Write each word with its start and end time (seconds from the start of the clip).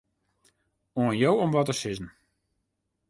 Oan 0.99 1.15
jo 1.21 1.31
om 1.43 1.51
wat 1.53 1.65
te 1.67 1.75
sizzen. 1.81 2.09